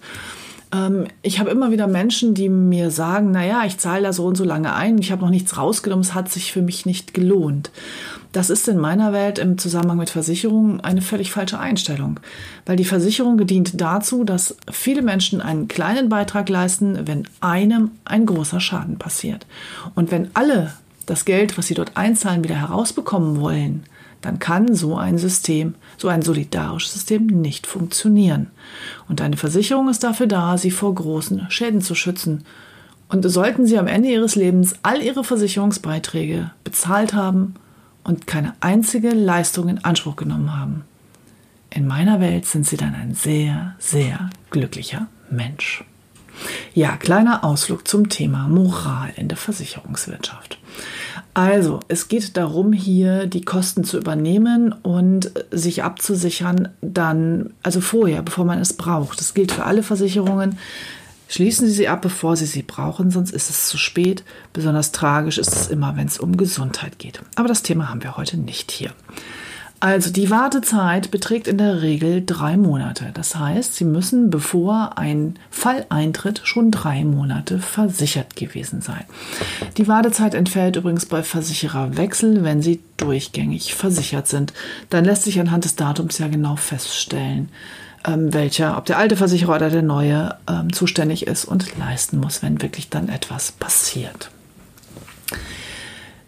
Ähm, 0.74 1.07
ich 1.22 1.39
habe 1.39 1.50
immer 1.50 1.72
wieder 1.72 1.88
Menschen, 1.88 2.34
die 2.34 2.50
mir 2.50 2.91
sagen, 2.91 3.31
naja, 3.31 3.63
ich 3.65 3.77
zahle 3.77 4.03
da 4.03 4.13
so 4.13 4.25
und 4.25 4.36
so 4.36 4.43
lange 4.43 4.74
ein, 4.74 4.98
ich 4.98 5.12
habe 5.12 5.22
noch 5.22 5.29
nichts 5.29 5.57
rausgenommen, 5.57 6.03
es 6.03 6.13
hat 6.13 6.29
sich 6.29 6.51
für 6.51 6.62
mich 6.62 6.86
nicht 6.86 7.13
gelohnt. 7.13 7.72
Das 8.31 8.50
ist 8.50 8.67
in 8.67 8.77
meiner 8.77 9.13
Welt 9.13 9.39
im 9.39 9.57
Zusammenhang 9.57 9.98
mit 9.98 10.10
Versicherungen 10.10 10.81
eine 10.81 11.01
völlig 11.01 11.31
falsche 11.31 11.60
Einstellung, 11.60 12.19
weil 12.65 12.75
die 12.75 12.84
Versicherung 12.84 13.45
dient 13.48 13.79
dazu, 13.79 14.25
dass 14.25 14.57
viele 14.69 15.01
Menschen 15.01 15.41
einen 15.41 15.69
kleinen 15.69 16.10
Beitrag 16.10 16.50
leisten, 16.50 17.07
wenn 17.07 17.27
einem 17.39 17.91
ein 18.03 18.25
großer 18.25 18.60
Schaden 18.60 18.98
passiert. 18.98 19.45
Und 19.95 20.12
wenn 20.12 20.31
alle 20.34 20.74
das 21.05 21.24
Geld, 21.24 21.57
was 21.57 21.67
sie 21.67 21.75
dort 21.75 21.95
einzahlen, 21.95 22.43
wieder 22.43 22.55
herausbekommen 22.55 23.39
wollen, 23.39 23.84
dann 24.22 24.39
kann 24.39 24.74
so 24.75 24.98
ein 24.98 25.17
System, 25.17 25.75
so 25.97 26.07
ein 26.07 26.21
solidarisches 26.21 26.93
System 26.93 27.27
nicht 27.27 27.67
funktionieren. 27.67 28.51
Und 29.07 29.21
eine 29.21 29.37
Versicherung 29.37 29.89
ist 29.89 30.03
dafür 30.03 30.27
da, 30.27 30.57
sie 30.57 30.71
vor 30.71 30.93
großen 30.93 31.47
Schäden 31.49 31.81
zu 31.81 31.95
schützen. 31.95 32.43
Und 33.07 33.29
sollten 33.29 33.67
Sie 33.67 33.77
am 33.77 33.87
Ende 33.87 34.09
Ihres 34.09 34.35
Lebens 34.35 34.75
all 34.81 35.01
Ihre 35.01 35.23
Versicherungsbeiträge 35.23 36.51
bezahlt 36.63 37.13
haben 37.13 37.53
und 38.03 38.25
keine 38.25 38.55
einzige 38.61 39.09
Leistung 39.09 39.69
in 39.69 39.83
Anspruch 39.83 40.15
genommen 40.15 40.57
haben, 40.57 40.83
in 41.69 41.87
meiner 41.87 42.19
Welt 42.19 42.45
sind 42.45 42.65
Sie 42.65 42.77
dann 42.77 42.95
ein 42.95 43.13
sehr, 43.13 43.75
sehr 43.79 44.29
glücklicher 44.49 45.07
Mensch. 45.29 45.83
Ja, 46.73 46.97
kleiner 46.97 47.43
Ausflug 47.43 47.87
zum 47.87 48.09
Thema 48.09 48.47
Moral 48.47 49.13
in 49.15 49.27
der 49.27 49.37
Versicherungswirtschaft. 49.37 50.57
Also, 51.35 51.81
es 51.89 52.07
geht 52.07 52.37
darum, 52.37 52.71
hier 52.71 53.27
die 53.27 53.43
Kosten 53.43 53.83
zu 53.83 53.97
übernehmen 53.97 54.71
und 54.71 55.31
sich 55.51 55.83
abzusichern, 55.83 56.69
dann, 56.81 57.53
also 57.61 57.81
vorher, 57.81 58.21
bevor 58.21 58.45
man 58.45 58.59
es 58.59 58.71
braucht. 58.71 59.19
Das 59.19 59.33
gilt 59.33 59.51
für 59.51 59.65
alle 59.65 59.83
Versicherungen. 59.83 60.57
Schließen 61.27 61.67
Sie 61.67 61.73
sie 61.73 61.89
ab, 61.89 62.01
bevor 62.01 62.37
Sie 62.37 62.45
sie 62.45 62.63
brauchen, 62.63 63.11
sonst 63.11 63.31
ist 63.31 63.49
es 63.49 63.67
zu 63.67 63.77
spät. 63.77 64.23
Besonders 64.53 64.93
tragisch 64.93 65.37
ist 65.37 65.53
es 65.53 65.67
immer, 65.67 65.97
wenn 65.97 66.07
es 66.07 66.19
um 66.19 66.37
Gesundheit 66.37 66.99
geht. 66.99 67.19
Aber 67.35 67.49
das 67.49 67.63
Thema 67.63 67.89
haben 67.89 68.01
wir 68.01 68.15
heute 68.15 68.37
nicht 68.37 68.71
hier. 68.71 68.91
Also 69.85 70.09
die 70.09 70.31
Wartezeit 70.31 71.11
beträgt 71.11 71.47
in 71.47 71.59
der 71.59 71.83
Regel 71.83 72.23
drei 72.25 72.57
Monate. 72.57 73.11
Das 73.13 73.35
heißt, 73.35 73.75
Sie 73.75 73.83
müssen, 73.83 74.31
bevor 74.31 74.97
ein 74.97 75.37
Fall 75.51 75.85
eintritt, 75.89 76.41
schon 76.43 76.71
drei 76.71 77.03
Monate 77.03 77.59
versichert 77.59 78.35
gewesen 78.35 78.81
sein. 78.81 79.03
Die 79.77 79.87
Wartezeit 79.87 80.33
entfällt 80.33 80.75
übrigens 80.75 81.05
bei 81.05 81.21
Versichererwechsel, 81.21 82.43
wenn 82.43 82.63
Sie 82.63 82.81
durchgängig 82.97 83.75
versichert 83.75 84.27
sind. 84.27 84.53
Dann 84.89 85.05
lässt 85.05 85.21
sich 85.21 85.39
anhand 85.39 85.65
des 85.65 85.75
Datums 85.75 86.17
ja 86.17 86.29
genau 86.29 86.55
feststellen, 86.55 87.49
ähm, 88.07 88.33
welcher, 88.33 88.79
ob 88.79 88.85
der 88.85 88.97
alte 88.97 89.15
Versicherer 89.15 89.53
oder 89.57 89.69
der 89.69 89.83
neue 89.83 90.33
ähm, 90.49 90.73
zuständig 90.73 91.27
ist 91.27 91.45
und 91.45 91.77
leisten 91.77 92.19
muss, 92.19 92.41
wenn 92.41 92.59
wirklich 92.59 92.89
dann 92.89 93.07
etwas 93.07 93.51
passiert. 93.51 94.31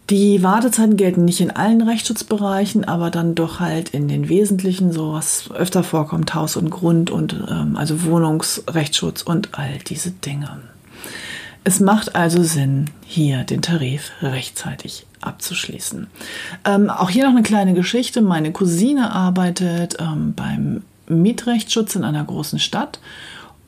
Die 0.09 0.41
Wartezeiten 0.41 0.95
gelten 0.95 1.25
nicht 1.25 1.41
in 1.41 1.51
allen 1.51 1.81
Rechtsschutzbereichen, 1.81 2.85
aber 2.85 3.11
dann 3.11 3.35
doch 3.35 3.59
halt 3.59 3.89
in 3.89 4.07
den 4.07 4.29
wesentlichen, 4.29 4.93
so 4.93 5.11
was 5.11 5.51
öfter 5.51 5.83
vorkommt, 5.83 6.33
Haus 6.33 6.55
und 6.55 6.69
Grund 6.69 7.09
und 7.09 7.35
ähm, 7.49 7.75
also 7.75 8.03
Wohnungsrechtsschutz 8.03 9.21
und 9.21 9.57
all 9.59 9.79
diese 9.85 10.11
Dinge. 10.11 10.59
Es 11.65 11.81
macht 11.81 12.15
also 12.15 12.41
Sinn, 12.43 12.89
hier 13.05 13.43
den 13.43 13.61
Tarif 13.61 14.11
rechtzeitig 14.21 15.05
abzuschließen. 15.19 16.07
Ähm, 16.63 16.89
auch 16.89 17.09
hier 17.09 17.25
noch 17.25 17.31
eine 17.31 17.43
kleine 17.43 17.73
Geschichte. 17.73 18.21
Meine 18.21 18.53
Cousine 18.53 19.11
arbeitet 19.11 19.97
ähm, 19.99 20.33
beim 20.33 20.83
Mietrechtsschutz 21.09 21.95
in 21.95 22.05
einer 22.05 22.23
großen 22.23 22.59
Stadt 22.59 22.99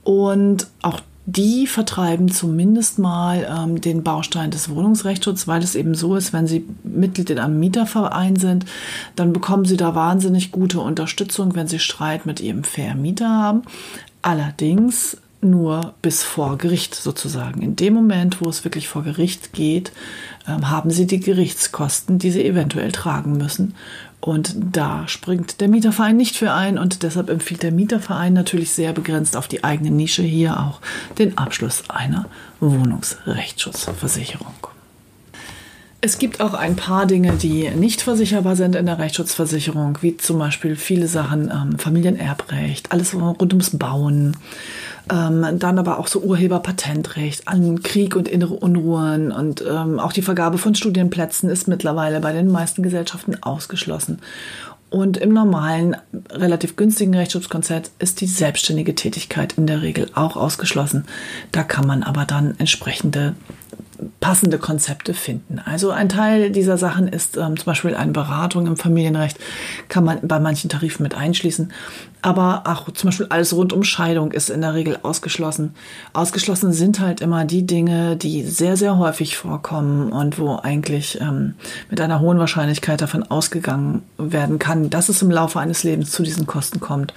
und 0.05 0.67
auch 0.81 1.01
die 1.25 1.67
vertreiben 1.67 2.29
zumindest 2.29 2.97
mal 2.97 3.47
ähm, 3.49 3.81
den 3.81 4.03
Baustein 4.03 4.51
des 4.51 4.69
Wohnungsrechtsschutzes, 4.69 5.47
weil 5.47 5.61
es 5.61 5.75
eben 5.75 5.93
so 5.93 6.15
ist, 6.15 6.33
wenn 6.33 6.47
sie 6.47 6.65
Mitglied 6.83 7.29
in 7.29 7.39
einem 7.39 7.59
Mieterverein 7.59 8.35
sind, 8.35 8.65
dann 9.15 9.33
bekommen 9.33 9.65
sie 9.65 9.77
da 9.77 9.93
wahnsinnig 9.93 10.51
gute 10.51 10.79
Unterstützung, 10.79 11.55
wenn 11.55 11.67
sie 11.67 11.79
Streit 11.79 12.25
mit 12.25 12.39
ihrem 12.39 12.63
Vermieter 12.63 13.29
haben. 13.29 13.61
Allerdings 14.21 15.17
nur 15.41 15.93
bis 16.01 16.23
vor 16.23 16.57
Gericht 16.57 16.95
sozusagen. 16.95 17.61
In 17.61 17.75
dem 17.75 17.93
Moment, 17.93 18.41
wo 18.41 18.49
es 18.49 18.63
wirklich 18.63 18.87
vor 18.87 19.03
Gericht 19.03 19.53
geht, 19.53 19.91
ähm, 20.47 20.69
haben 20.69 20.91
sie 20.91 21.07
die 21.07 21.19
Gerichtskosten, 21.19 22.19
die 22.19 22.31
sie 22.31 22.45
eventuell 22.45 22.91
tragen 22.91 23.37
müssen. 23.37 23.75
Und 24.21 24.55
da 24.57 25.07
springt 25.07 25.61
der 25.61 25.69
Mieterverein 25.69 26.17
nicht 26.17 26.35
für 26.35 26.51
ein 26.51 26.77
und 26.77 27.03
deshalb 27.03 27.29
empfiehlt 27.29 27.63
der 27.63 27.71
Mieterverein 27.71 28.33
natürlich 28.33 28.71
sehr 28.71 28.91
begrenzt 28.91 29.37
auf 29.37 29.47
die 29.47 29.63
eigene 29.63 29.91
Nische 29.91 30.23
hier 30.23 30.59
auch 30.59 30.81
den 31.17 31.37
Abschluss 31.37 31.89
einer 31.89 32.25
Wohnungsrechtsschutzversicherung. 32.59 34.53
Es 36.01 36.17
gibt 36.17 36.39
auch 36.39 36.53
ein 36.53 36.77
paar 36.77 37.05
Dinge, 37.05 37.33
die 37.33 37.69
nicht 37.71 38.01
versicherbar 38.01 38.55
sind 38.55 38.75
in 38.77 38.85
der 38.85 38.99
Rechtsschutzversicherung, 38.99 39.97
wie 39.99 40.15
zum 40.15 40.39
Beispiel 40.39 40.77
viele 40.77 41.07
Sachen, 41.07 41.51
ähm, 41.51 41.77
Familienerbrecht, 41.77 42.93
alles 42.93 43.13
rund 43.13 43.51
ums 43.51 43.77
Bauen, 43.77 44.37
ähm, 45.11 45.45
dann 45.59 45.77
aber 45.77 45.99
auch 45.99 46.07
so 46.07 46.21
Urheberpatentrecht 46.21 47.49
an 47.49 47.83
Krieg 47.83 48.15
und 48.15 48.29
innere 48.29 48.53
Unruhen 48.53 49.33
und 49.33 49.61
ähm, 49.69 49.99
auch 49.99 50.13
die 50.13 50.21
Vergabe 50.21 50.57
von 50.57 50.73
Studienplätzen 50.73 51.49
ist 51.49 51.67
mittlerweile 51.67 52.21
bei 52.21 52.31
den 52.31 52.49
meisten 52.49 52.81
Gesellschaften 52.81 53.43
ausgeschlossen. 53.43 54.19
Und 54.89 55.17
im 55.17 55.33
normalen, 55.33 55.97
relativ 56.31 56.77
günstigen 56.77 57.13
Rechtsschutzkonzert 57.13 57.91
ist 57.99 58.21
die 58.21 58.27
selbstständige 58.27 58.95
Tätigkeit 58.95 59.53
in 59.57 59.67
der 59.67 59.81
Regel 59.81 60.09
auch 60.15 60.37
ausgeschlossen. 60.37 61.05
Da 61.51 61.63
kann 61.63 61.85
man 61.85 62.03
aber 62.03 62.25
dann 62.25 62.55
entsprechende 62.57 63.35
passende 64.19 64.57
Konzepte 64.57 65.13
finden. 65.13 65.59
Also 65.59 65.91
ein 65.91 66.09
Teil 66.09 66.51
dieser 66.51 66.77
Sachen 66.77 67.07
ist 67.07 67.37
ähm, 67.37 67.57
zum 67.57 67.65
Beispiel 67.65 67.95
eine 67.95 68.11
Beratung 68.11 68.67
im 68.67 68.77
Familienrecht, 68.77 69.37
kann 69.87 70.03
man 70.03 70.19
bei 70.21 70.39
manchen 70.39 70.69
Tarifen 70.69 71.03
mit 71.03 71.15
einschließen. 71.15 71.71
Aber 72.21 72.63
auch 72.65 72.91
zum 72.91 73.09
Beispiel 73.09 73.27
alles 73.29 73.55
rund 73.55 73.71
um 73.71 73.83
Scheidung 73.83 74.31
ist 74.31 74.49
in 74.49 74.61
der 74.61 74.73
Regel 74.73 74.99
ausgeschlossen. 75.03 75.73
Ausgeschlossen 76.13 76.73
sind 76.73 76.99
halt 76.99 77.21
immer 77.21 77.45
die 77.45 77.65
Dinge, 77.65 78.17
die 78.17 78.43
sehr, 78.43 78.75
sehr 78.75 78.97
häufig 78.97 79.37
vorkommen 79.37 80.11
und 80.11 80.37
wo 80.37 80.57
eigentlich 80.57 81.19
ähm, 81.21 81.55
mit 81.89 82.01
einer 82.01 82.19
hohen 82.19 82.39
Wahrscheinlichkeit 82.39 83.01
davon 83.01 83.23
ausgegangen 83.23 84.03
werden 84.17 84.59
kann, 84.59 84.89
dass 84.89 85.09
es 85.09 85.21
im 85.21 85.31
Laufe 85.31 85.59
eines 85.59 85.83
Lebens 85.83 86.11
zu 86.11 86.23
diesen 86.23 86.45
Kosten 86.45 86.79
kommt. 86.79 87.13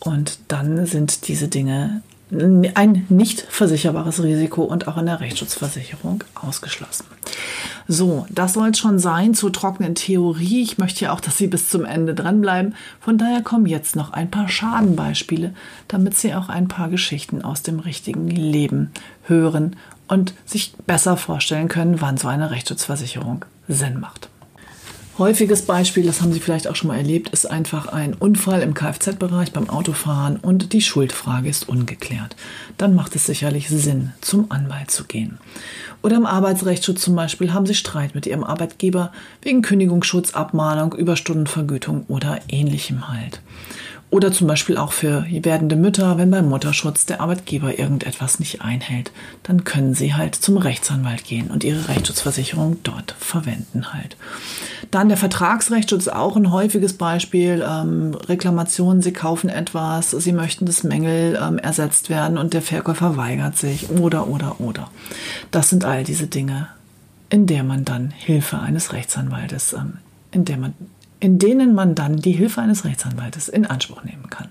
Und 0.00 0.38
dann 0.48 0.86
sind 0.86 1.26
diese 1.26 1.48
Dinge 1.48 2.02
ein 2.30 3.06
nicht 3.08 3.40
versicherbares 3.48 4.22
Risiko 4.22 4.62
und 4.62 4.86
auch 4.86 4.98
in 4.98 5.06
der 5.06 5.20
Rechtsschutzversicherung 5.20 6.24
ausgeschlossen. 6.34 7.06
So, 7.86 8.26
das 8.28 8.52
soll 8.52 8.70
es 8.70 8.78
schon 8.78 8.98
sein 8.98 9.32
zur 9.32 9.52
trockenen 9.52 9.94
Theorie. 9.94 10.62
Ich 10.62 10.76
möchte 10.76 11.06
ja 11.06 11.12
auch, 11.12 11.20
dass 11.20 11.38
Sie 11.38 11.46
bis 11.46 11.70
zum 11.70 11.86
Ende 11.86 12.14
dranbleiben. 12.14 12.74
Von 13.00 13.16
daher 13.16 13.42
kommen 13.42 13.64
jetzt 13.64 13.96
noch 13.96 14.12
ein 14.12 14.30
paar 14.30 14.48
Schadenbeispiele, 14.48 15.54
damit 15.88 16.14
Sie 16.14 16.34
auch 16.34 16.50
ein 16.50 16.68
paar 16.68 16.90
Geschichten 16.90 17.42
aus 17.42 17.62
dem 17.62 17.80
richtigen 17.80 18.28
Leben 18.28 18.90
hören 19.22 19.76
und 20.06 20.34
sich 20.44 20.74
besser 20.86 21.16
vorstellen 21.16 21.68
können, 21.68 22.00
wann 22.00 22.18
so 22.18 22.28
eine 22.28 22.50
Rechtsschutzversicherung 22.50 23.44
Sinn 23.68 24.00
macht. 24.00 24.28
Häufiges 25.18 25.62
Beispiel, 25.62 26.06
das 26.06 26.22
haben 26.22 26.32
Sie 26.32 26.38
vielleicht 26.38 26.68
auch 26.68 26.76
schon 26.76 26.88
mal 26.88 26.96
erlebt, 26.96 27.30
ist 27.30 27.50
einfach 27.50 27.88
ein 27.88 28.14
Unfall 28.14 28.62
im 28.62 28.72
Kfz-Bereich 28.72 29.52
beim 29.52 29.68
Autofahren 29.68 30.36
und 30.36 30.72
die 30.72 30.80
Schuldfrage 30.80 31.48
ist 31.48 31.68
ungeklärt. 31.68 32.36
Dann 32.76 32.94
macht 32.94 33.16
es 33.16 33.26
sicherlich 33.26 33.68
Sinn, 33.68 34.12
zum 34.20 34.52
Anwalt 34.52 34.92
zu 34.92 35.06
gehen. 35.06 35.38
Oder 36.02 36.18
im 36.18 36.24
Arbeitsrechtsschutz 36.24 37.02
zum 37.02 37.16
Beispiel 37.16 37.52
haben 37.52 37.66
Sie 37.66 37.74
Streit 37.74 38.14
mit 38.14 38.26
Ihrem 38.26 38.44
Arbeitgeber 38.44 39.10
wegen 39.42 39.62
Kündigungsschutz, 39.62 40.34
Abmahnung, 40.34 40.92
Überstundenvergütung 40.92 42.04
oder 42.06 42.38
ähnlichem 42.48 43.08
halt. 43.08 43.40
Oder 44.10 44.32
zum 44.32 44.46
Beispiel 44.46 44.78
auch 44.78 44.92
für 44.92 45.26
werdende 45.28 45.76
Mütter, 45.76 46.16
wenn 46.16 46.30
beim 46.30 46.48
Mutterschutz 46.48 47.04
der 47.04 47.20
Arbeitgeber 47.20 47.78
irgendetwas 47.78 48.38
nicht 48.38 48.62
einhält, 48.62 49.12
dann 49.42 49.64
können 49.64 49.92
sie 49.92 50.14
halt 50.14 50.34
zum 50.34 50.56
Rechtsanwalt 50.56 51.24
gehen 51.24 51.50
und 51.50 51.62
ihre 51.62 51.88
Rechtsschutzversicherung 51.88 52.78
dort 52.84 53.14
verwenden 53.18 53.92
halt. 53.92 54.16
Dann 54.90 55.08
der 55.08 55.18
Vertragsrechtsschutz, 55.18 56.08
auch 56.08 56.36
ein 56.36 56.50
häufiges 56.50 56.94
Beispiel. 56.94 57.62
Ähm, 57.68 58.14
Reklamationen, 58.14 59.02
sie 59.02 59.12
kaufen 59.12 59.50
etwas, 59.50 60.12
sie 60.12 60.32
möchten, 60.32 60.64
dass 60.64 60.84
Mängel 60.84 61.38
ähm, 61.40 61.58
ersetzt 61.58 62.08
werden 62.08 62.38
und 62.38 62.54
der 62.54 62.62
Verkäufer 62.62 63.18
weigert 63.18 63.58
sich 63.58 63.90
oder, 63.90 64.28
oder, 64.28 64.58
oder. 64.58 64.90
Das 65.50 65.68
sind 65.68 65.84
all 65.84 66.04
diese 66.04 66.28
Dinge, 66.28 66.68
in 67.28 67.46
der 67.46 67.62
man 67.62 67.84
dann 67.84 68.10
Hilfe 68.10 68.58
eines 68.58 68.94
Rechtsanwaltes, 68.94 69.74
ähm, 69.74 69.98
in 70.30 70.46
der 70.46 70.56
man 70.56 70.72
in 71.20 71.38
denen 71.38 71.74
man 71.74 71.94
dann 71.94 72.16
die 72.16 72.32
Hilfe 72.32 72.60
eines 72.60 72.84
Rechtsanwaltes 72.84 73.48
in 73.48 73.66
Anspruch 73.66 74.04
nehmen 74.04 74.30
kann. 74.30 74.48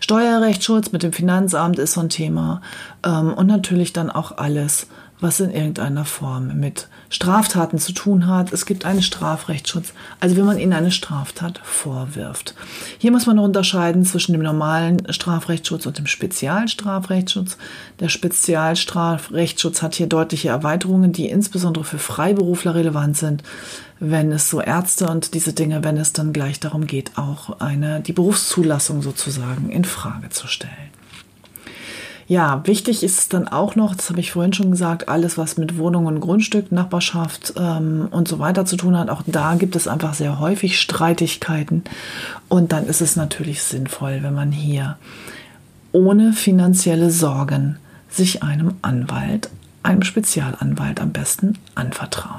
Steuerrechtsschutz 0.00 0.92
mit 0.92 1.02
dem 1.02 1.12
Finanzamt 1.12 1.78
ist 1.78 1.94
so 1.94 2.00
ein 2.00 2.08
Thema 2.08 2.60
ähm, 3.04 3.32
und 3.32 3.46
natürlich 3.46 3.92
dann 3.92 4.10
auch 4.10 4.38
alles, 4.38 4.86
was 5.20 5.40
in 5.40 5.50
irgendeiner 5.50 6.04
Form 6.04 6.58
mit 6.58 6.88
Straftaten 7.10 7.78
zu 7.78 7.92
tun 7.92 8.26
hat. 8.26 8.52
Es 8.52 8.66
gibt 8.66 8.84
einen 8.84 9.02
Strafrechtsschutz, 9.02 9.92
also 10.20 10.36
wenn 10.36 10.44
man 10.44 10.58
ihnen 10.58 10.72
eine 10.72 10.90
Straftat 10.90 11.60
vorwirft. 11.64 12.54
Hier 12.98 13.10
muss 13.10 13.26
man 13.26 13.36
noch 13.36 13.44
unterscheiden 13.44 14.04
zwischen 14.04 14.32
dem 14.32 14.42
normalen 14.42 15.10
Strafrechtsschutz 15.12 15.86
und 15.86 15.98
dem 15.98 16.06
Spezialstrafrechtsschutz. 16.06 17.56
Der 18.00 18.08
Spezialstrafrechtsschutz 18.08 19.82
hat 19.82 19.94
hier 19.94 20.06
deutliche 20.06 20.48
Erweiterungen, 20.48 21.12
die 21.12 21.28
insbesondere 21.28 21.84
für 21.84 21.98
Freiberufler 21.98 22.74
relevant 22.74 23.16
sind, 23.16 23.42
wenn 24.00 24.30
es 24.30 24.50
so 24.50 24.60
Ärzte 24.60 25.08
und 25.08 25.34
diese 25.34 25.52
Dinge, 25.52 25.82
wenn 25.82 25.96
es 25.96 26.12
dann 26.12 26.32
gleich 26.32 26.60
darum 26.60 26.86
geht, 26.86 27.18
auch 27.18 27.60
eine, 27.60 28.00
die 28.00 28.12
Berufszulassung 28.12 29.02
sozusagen 29.02 29.70
in 29.70 29.84
Frage 29.84 30.28
zu 30.28 30.46
stellen. 30.46 30.97
Ja, 32.28 32.60
wichtig 32.66 33.02
ist 33.02 33.32
dann 33.32 33.48
auch 33.48 33.74
noch, 33.74 33.94
das 33.94 34.10
habe 34.10 34.20
ich 34.20 34.32
vorhin 34.32 34.52
schon 34.52 34.70
gesagt, 34.70 35.08
alles, 35.08 35.38
was 35.38 35.56
mit 35.56 35.78
Wohnung 35.78 36.04
und 36.04 36.20
Grundstück, 36.20 36.70
Nachbarschaft 36.70 37.54
ähm, 37.56 38.08
und 38.10 38.28
so 38.28 38.38
weiter 38.38 38.66
zu 38.66 38.76
tun 38.76 38.98
hat. 38.98 39.08
Auch 39.08 39.22
da 39.26 39.54
gibt 39.54 39.74
es 39.76 39.88
einfach 39.88 40.12
sehr 40.12 40.38
häufig 40.38 40.78
Streitigkeiten. 40.78 41.84
Und 42.48 42.72
dann 42.72 42.86
ist 42.86 43.00
es 43.00 43.16
natürlich 43.16 43.62
sinnvoll, 43.62 44.18
wenn 44.22 44.34
man 44.34 44.52
hier 44.52 44.98
ohne 45.92 46.34
finanzielle 46.34 47.10
Sorgen 47.10 47.78
sich 48.10 48.42
einem 48.42 48.74
Anwalt, 48.82 49.48
einem 49.82 50.02
Spezialanwalt 50.02 51.00
am 51.00 51.12
besten. 51.12 51.56
Es 51.74 52.37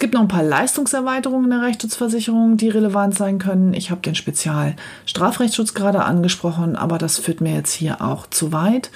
gibt 0.00 0.14
noch 0.14 0.22
ein 0.22 0.28
paar 0.28 0.42
Leistungserweiterungen 0.42 1.44
in 1.52 1.58
der 1.58 1.68
Rechtsschutzversicherung, 1.68 2.56
die 2.56 2.68
relevant 2.68 3.14
sein 3.14 3.38
können. 3.38 3.74
Ich 3.74 3.90
habe 3.90 4.00
den 4.00 4.14
Spezialstrafrechtsschutz 4.14 5.74
gerade 5.74 6.04
angesprochen, 6.04 6.74
aber 6.74 6.98
das 6.98 7.18
führt 7.18 7.40
mir 7.40 7.54
jetzt 7.54 7.72
hier 7.72 8.02
auch 8.02 8.26
zu 8.26 8.52
weit. 8.52 8.90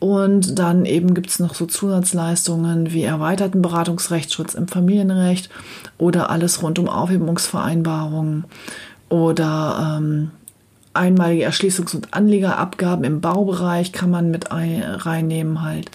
Und 0.00 0.58
dann 0.58 0.84
eben 0.84 1.14
gibt 1.14 1.28
es 1.28 1.38
noch 1.38 1.54
so 1.54 1.66
Zusatzleistungen 1.66 2.92
wie 2.92 3.02
erweiterten 3.02 3.62
Beratungsrechtsschutz 3.62 4.54
im 4.54 4.68
Familienrecht 4.68 5.50
oder 5.98 6.30
alles 6.30 6.62
rund 6.62 6.78
um 6.78 6.88
Aufhebungsvereinbarungen 6.88 8.44
oder 9.08 9.98
ähm, 9.98 10.30
einmalige 10.94 11.48
Erschließungs- 11.48 11.96
und 11.96 12.14
Anlegerabgaben 12.14 13.04
im 13.04 13.20
Baubereich 13.20 13.92
kann 13.92 14.10
man 14.10 14.30
mit 14.30 14.50
reinnehmen 14.50 15.62
halt. 15.62 15.90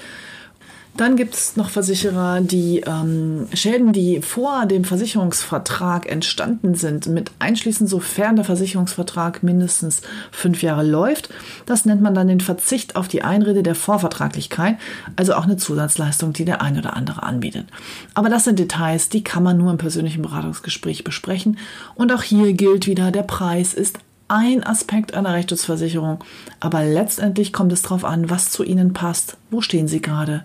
Dann 0.96 1.16
gibt 1.16 1.34
es 1.34 1.56
noch 1.56 1.72
Versicherer, 1.72 2.42
die 2.42 2.82
ähm, 2.82 3.48
Schäden, 3.54 3.94
die 3.94 4.22
vor 4.22 4.68
dem 4.68 4.84
Versicherungsvertrag 4.84 6.08
entstanden 6.08 6.76
sind, 6.76 7.08
mit 7.08 7.32
einschließen, 7.40 7.88
sofern 7.88 8.36
der 8.36 8.46
Versicherungsvertrag 8.46 9.42
mindestens 9.42 10.04
fünf 10.32 10.62
Jahre 10.62 10.86
läuft. 10.86 11.30
Das 11.66 11.86
nennt 11.86 12.04
man 12.04 12.14
dann 12.14 12.28
den 12.28 12.42
Verzicht 12.42 12.96
auf 12.96 13.08
die 13.08 13.24
Einrede 13.24 13.64
der 13.64 13.74
Vorvertraglichkeit, 13.74 14.78
also 15.16 15.34
auch 15.34 15.46
eine 15.46 15.58
Zusatzleistung, 15.58 16.32
die 16.32 16.46
der 16.46 16.62
ein 16.62 16.78
oder 16.78 16.96
andere 16.96 17.24
anbietet. 17.24 17.66
Aber 18.14 18.30
das 18.30 18.44
sind 18.44 18.60
Details, 18.60 19.10
die 19.10 19.24
kann 19.24 19.42
man 19.42 19.58
nur 19.58 19.72
im 19.72 19.80
persönlichen 19.80 20.22
Beratungsgespräch 20.22 21.04
besprechen. 21.04 21.58
Und 21.96 22.12
auch 22.14 22.22
hier 22.22 22.54
gilt 22.54 22.86
wieder, 22.86 23.10
der 23.10 23.24
Preis 23.24 23.74
ist 23.74 23.98
ein 24.28 24.64
Aspekt 24.64 25.14
einer 25.14 25.34
Rechtsschutzversicherung, 25.34 26.24
aber 26.60 26.84
letztendlich 26.84 27.52
kommt 27.52 27.72
es 27.72 27.82
darauf 27.82 28.06
an, 28.06 28.30
was 28.30 28.50
zu 28.52 28.64
Ihnen 28.64 28.94
passt, 28.94 29.38
wo 29.52 29.62
stehen 29.62 29.88
Sie 29.88 30.02
gerade 30.02 30.44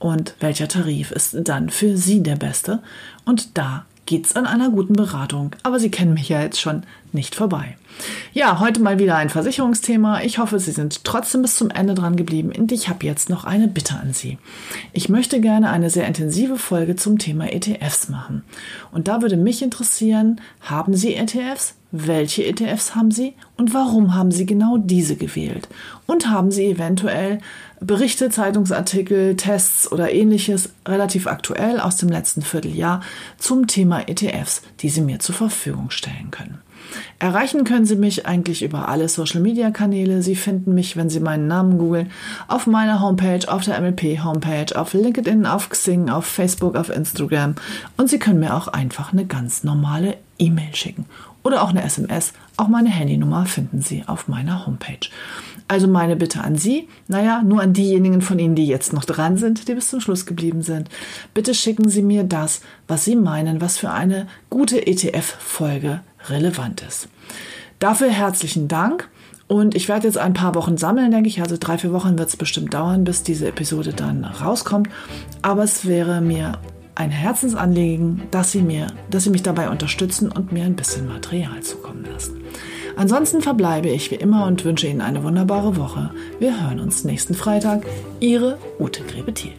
und 0.00 0.34
welcher 0.40 0.66
Tarif 0.66 1.12
ist 1.12 1.36
dann 1.44 1.70
für 1.70 1.96
Sie 1.96 2.22
der 2.22 2.36
beste. 2.36 2.80
Und 3.24 3.56
da 3.56 3.84
geht 4.06 4.26
es 4.26 4.34
an 4.34 4.44
einer 4.44 4.70
guten 4.70 4.94
Beratung. 4.94 5.54
Aber 5.62 5.78
Sie 5.78 5.90
kennen 5.90 6.14
mich 6.14 6.28
ja 6.28 6.42
jetzt 6.42 6.60
schon 6.60 6.82
nicht 7.12 7.36
vorbei. 7.36 7.76
Ja, 8.32 8.58
heute 8.58 8.80
mal 8.80 8.98
wieder 8.98 9.14
ein 9.14 9.28
Versicherungsthema. 9.28 10.22
Ich 10.22 10.38
hoffe, 10.38 10.58
Sie 10.58 10.72
sind 10.72 11.04
trotzdem 11.04 11.42
bis 11.42 11.54
zum 11.54 11.70
Ende 11.70 11.94
dran 11.94 12.16
geblieben 12.16 12.50
und 12.56 12.72
ich 12.72 12.88
habe 12.88 13.06
jetzt 13.06 13.30
noch 13.30 13.44
eine 13.44 13.68
Bitte 13.68 13.94
an 13.94 14.12
Sie. 14.12 14.38
Ich 14.92 15.08
möchte 15.08 15.40
gerne 15.40 15.70
eine 15.70 15.90
sehr 15.90 16.08
intensive 16.08 16.56
Folge 16.56 16.96
zum 16.96 17.18
Thema 17.18 17.52
ETFs 17.52 18.08
machen. 18.08 18.42
Und 18.90 19.06
da 19.06 19.22
würde 19.22 19.36
mich 19.36 19.62
interessieren, 19.62 20.40
haben 20.60 20.94
Sie 20.94 21.14
ETFs? 21.14 21.74
Welche 21.92 22.44
ETFs 22.44 22.94
haben 22.94 23.10
Sie 23.10 23.34
und 23.56 23.74
warum 23.74 24.14
haben 24.14 24.30
Sie 24.30 24.46
genau 24.46 24.76
diese 24.76 25.16
gewählt? 25.16 25.68
Und 26.06 26.30
haben 26.30 26.50
Sie 26.50 26.66
eventuell 26.66 27.38
Berichte, 27.80 28.28
Zeitungsartikel, 28.28 29.36
Tests 29.36 29.90
oder 29.90 30.12
ähnliches 30.12 30.70
relativ 30.86 31.26
aktuell 31.26 31.80
aus 31.80 31.96
dem 31.96 32.10
letzten 32.10 32.42
Vierteljahr 32.42 33.00
zum 33.38 33.66
Thema 33.66 34.06
ETFs, 34.06 34.62
die 34.80 34.90
Sie 34.90 35.00
mir 35.00 35.18
zur 35.18 35.34
Verfügung 35.34 35.90
stellen 35.90 36.30
können? 36.30 36.58
Erreichen 37.18 37.64
können 37.64 37.86
Sie 37.86 37.96
mich 37.96 38.26
eigentlich 38.26 38.62
über 38.62 38.88
alle 38.88 39.08
Social-Media-Kanäle. 39.08 40.22
Sie 40.22 40.36
finden 40.36 40.74
mich, 40.74 40.96
wenn 40.96 41.08
Sie 41.08 41.20
meinen 41.20 41.46
Namen 41.46 41.78
googeln, 41.78 42.10
auf 42.48 42.66
meiner 42.66 43.00
Homepage, 43.00 43.48
auf 43.48 43.64
der 43.64 43.80
MLP-Homepage, 43.80 44.76
auf 44.76 44.92
LinkedIn, 44.92 45.46
auf 45.46 45.68
Xing, 45.70 46.10
auf 46.10 46.26
Facebook, 46.26 46.76
auf 46.76 46.90
Instagram. 46.90 47.54
Und 47.96 48.10
Sie 48.10 48.18
können 48.18 48.40
mir 48.40 48.54
auch 48.54 48.68
einfach 48.68 49.12
eine 49.12 49.24
ganz 49.24 49.64
normale 49.64 50.16
E-Mail 50.38 50.74
schicken 50.74 51.06
oder 51.42 51.62
auch 51.62 51.70
eine 51.70 51.82
SMS. 51.82 52.32
Auch 52.56 52.68
meine 52.68 52.90
Handynummer 52.90 53.46
finden 53.46 53.82
Sie 53.82 54.04
auf 54.06 54.28
meiner 54.28 54.66
Homepage. 54.66 55.08
Also 55.70 55.86
meine 55.86 56.16
Bitte 56.16 56.42
an 56.42 56.56
Sie, 56.56 56.88
naja, 57.06 57.44
nur 57.44 57.62
an 57.62 57.72
diejenigen 57.72 58.22
von 58.22 58.40
Ihnen, 58.40 58.56
die 58.56 58.66
jetzt 58.66 58.92
noch 58.92 59.04
dran 59.04 59.36
sind, 59.36 59.68
die 59.68 59.74
bis 59.74 59.88
zum 59.88 60.00
Schluss 60.00 60.26
geblieben 60.26 60.62
sind. 60.62 60.88
Bitte 61.32 61.54
schicken 61.54 61.88
Sie 61.88 62.02
mir 62.02 62.24
das, 62.24 62.62
was 62.88 63.04
Sie 63.04 63.14
meinen, 63.14 63.60
was 63.60 63.78
für 63.78 63.90
eine 63.90 64.26
gute 64.50 64.84
ETF-Folge 64.84 66.00
relevant 66.28 66.82
ist. 66.82 67.08
Dafür 67.78 68.10
herzlichen 68.10 68.66
Dank. 68.66 69.08
Und 69.46 69.76
ich 69.76 69.88
werde 69.88 70.08
jetzt 70.08 70.18
ein 70.18 70.34
paar 70.34 70.56
Wochen 70.56 70.76
sammeln, 70.76 71.12
denke 71.12 71.28
ich. 71.28 71.40
Also 71.40 71.56
drei, 71.56 71.78
vier 71.78 71.92
Wochen 71.92 72.18
wird 72.18 72.30
es 72.30 72.36
bestimmt 72.36 72.74
dauern, 72.74 73.04
bis 73.04 73.22
diese 73.22 73.46
Episode 73.46 73.92
dann 73.92 74.24
rauskommt. 74.24 74.88
Aber 75.40 75.62
es 75.62 75.86
wäre 75.86 76.20
mir 76.20 76.58
ein 76.96 77.12
Herzensanliegen, 77.12 78.22
dass 78.32 78.50
Sie 78.50 78.62
mir, 78.62 78.88
dass 79.08 79.22
Sie 79.22 79.30
mich 79.30 79.44
dabei 79.44 79.70
unterstützen 79.70 80.32
und 80.32 80.50
mir 80.50 80.64
ein 80.64 80.74
bisschen 80.74 81.06
Material 81.06 81.60
zukommen 81.60 82.06
lassen. 82.12 82.40
Ansonsten 83.00 83.40
verbleibe 83.40 83.88
ich 83.88 84.10
wie 84.10 84.16
immer 84.16 84.44
und 84.44 84.62
wünsche 84.66 84.86
Ihnen 84.86 85.00
eine 85.00 85.24
wunderbare 85.24 85.78
Woche. 85.78 86.10
Wir 86.38 86.62
hören 86.62 86.80
uns 86.80 87.02
nächsten 87.02 87.32
Freitag. 87.32 87.86
Ihre 88.20 88.58
Ute 88.78 89.02
Grebethiel. 89.04 89.54